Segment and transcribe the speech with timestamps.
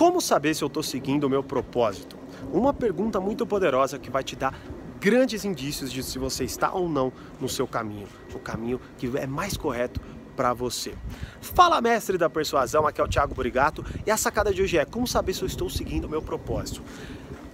[0.00, 2.16] Como saber se eu estou seguindo o meu propósito?
[2.50, 4.58] Uma pergunta muito poderosa que vai te dar
[4.98, 9.26] grandes indícios de se você está ou não no seu caminho, o caminho que é
[9.26, 10.00] mais correto
[10.34, 10.94] para você.
[11.42, 14.86] Fala mestre da persuasão, aqui é o Thiago Burigato e a sacada de hoje é
[14.86, 16.82] como saber se eu estou seguindo o meu propósito.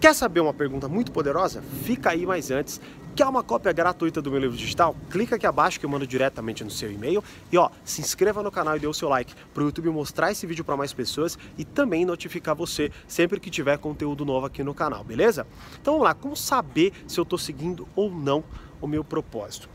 [0.00, 1.60] Quer saber uma pergunta muito poderosa?
[1.82, 2.80] Fica aí, mas antes,
[3.20, 4.96] quer uma cópia gratuita do meu livro digital?
[5.10, 7.22] Clica aqui abaixo que eu mando diretamente no seu e-mail.
[7.52, 10.32] E ó, se inscreva no canal e dê o seu like para o YouTube mostrar
[10.32, 14.64] esse vídeo para mais pessoas e também notificar você sempre que tiver conteúdo novo aqui
[14.64, 15.46] no canal, beleza?
[15.78, 18.42] Então vamos lá, como saber se eu estou seguindo ou não
[18.80, 19.68] o meu propósito?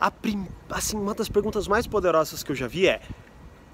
[0.00, 0.48] A prim...
[0.68, 3.00] assim, uma das perguntas mais poderosas que eu já vi é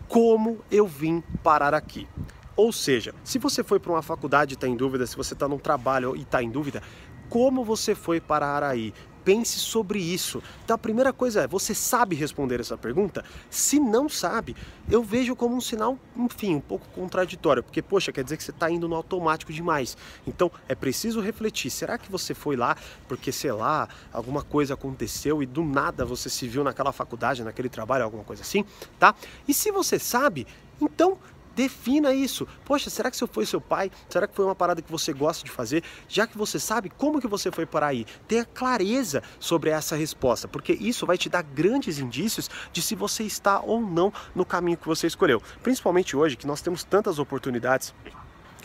[0.09, 2.07] como eu vim parar aqui?
[2.55, 5.49] Ou seja, se você foi para uma faculdade e está em dúvida, se você está
[5.49, 6.83] num trabalho e está em dúvida,
[7.29, 8.93] como você foi parar aí?
[9.25, 10.41] Pense sobre isso.
[10.65, 13.25] Então a primeira coisa é, você sabe responder essa pergunta?
[13.51, 14.55] Se não sabe,
[14.89, 18.53] eu vejo como um sinal, enfim, um pouco contraditório, porque, poxa, quer dizer que você
[18.53, 19.97] está indo no automático demais.
[20.25, 22.77] Então é preciso refletir, será que você foi lá
[23.09, 27.69] porque, sei lá, alguma coisa aconteceu e do nada você se viu naquela faculdade, naquele
[27.69, 28.65] trabalho, alguma coisa assim,
[28.97, 29.13] tá?
[29.49, 30.47] E se você sabe,
[30.81, 31.19] então
[31.57, 32.47] Defina isso.
[32.67, 33.91] Poxa, será que se foi seu pai?
[34.11, 35.83] Será que foi uma parada que você gosta de fazer?
[36.07, 40.47] Já que você sabe como que você foi para aí, tenha clareza sobre essa resposta,
[40.47, 44.77] porque isso vai te dar grandes indícios de se você está ou não no caminho
[44.77, 45.43] que você escolheu.
[45.63, 47.95] Principalmente hoje que nós temos tantas oportunidades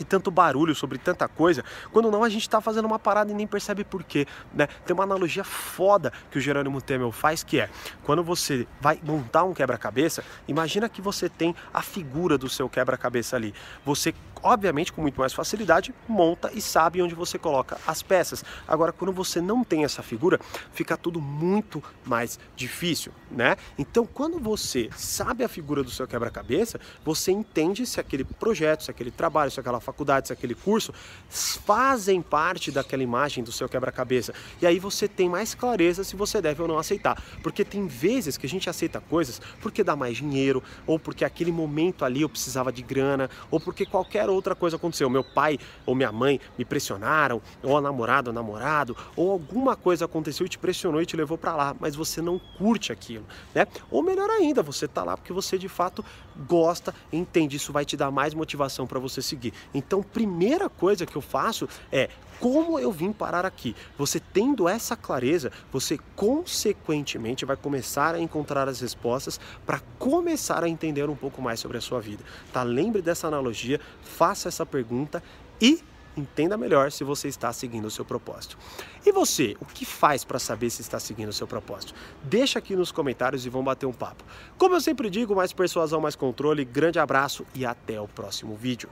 [0.04, 3.46] tanto barulho sobre tanta coisa, quando não a gente está fazendo uma parada e nem
[3.46, 4.66] percebe por quê, né?
[4.86, 7.68] Tem uma analogia foda que o Jerônimo Temel faz que é,
[8.02, 13.36] quando você vai montar um quebra-cabeça, imagina que você tem a figura do seu quebra-cabeça
[13.36, 13.54] ali.
[13.84, 18.44] Você obviamente com muito mais facilidade monta e sabe onde você coloca as peças.
[18.66, 20.40] Agora quando você não tem essa figura,
[20.72, 23.56] fica tudo muito mais difícil, né?
[23.78, 28.90] Então quando você sabe a figura do seu quebra-cabeça, você entende se aquele projeto, se
[28.90, 30.92] aquele trabalho, se aquela faculdade, se aquele curso
[31.28, 34.32] fazem parte daquela imagem do seu quebra-cabeça.
[34.60, 37.22] E aí você tem mais clareza se você deve ou não aceitar.
[37.42, 41.52] Porque tem vezes que a gente aceita coisas porque dá mais dinheiro, ou porque aquele
[41.52, 45.10] momento ali eu precisava de grana, ou porque qualquer outra coisa aconteceu.
[45.10, 50.06] Meu pai ou minha mãe me pressionaram, ou a namorada ou namorado, ou alguma coisa
[50.06, 53.66] aconteceu e te pressionou e te levou para lá, mas você não curte aquilo, né?
[53.90, 56.04] Ou melhor ainda, você tá lá porque você de fato
[56.46, 59.52] gosta, entende, isso vai te dar mais motivação para você seguir.
[59.74, 62.08] Então, primeira coisa que eu faço é
[62.42, 63.76] como eu vim parar aqui.
[63.96, 70.68] Você tendo essa clareza, você consequentemente vai começar a encontrar as respostas para começar a
[70.68, 72.24] entender um pouco mais sobre a sua vida.
[72.52, 72.64] Tá?
[72.64, 75.22] Lembre dessa analogia, faça essa pergunta
[75.60, 75.80] e
[76.16, 78.58] entenda melhor se você está seguindo o seu propósito.
[79.06, 81.94] E você, o que faz para saber se está seguindo o seu propósito?
[82.24, 84.24] Deixa aqui nos comentários e vamos bater um papo.
[84.58, 86.64] Como eu sempre digo, mais persuasão, mais controle.
[86.64, 88.90] Grande abraço e até o próximo vídeo.